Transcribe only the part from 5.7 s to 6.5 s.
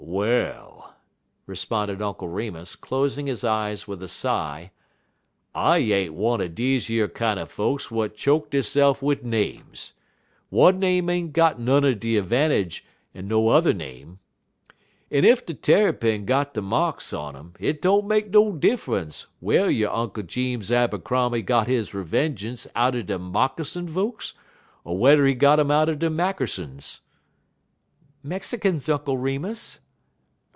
ain't one er